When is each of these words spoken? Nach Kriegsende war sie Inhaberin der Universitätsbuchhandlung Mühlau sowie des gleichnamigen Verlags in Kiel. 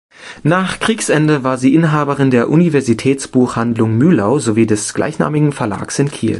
Nach 0.41 0.79
Kriegsende 0.79 1.43
war 1.43 1.59
sie 1.59 1.75
Inhaberin 1.75 2.31
der 2.31 2.49
Universitätsbuchhandlung 2.49 3.99
Mühlau 3.99 4.39
sowie 4.39 4.65
des 4.65 4.95
gleichnamigen 4.95 5.51
Verlags 5.51 5.99
in 5.99 6.09
Kiel. 6.09 6.29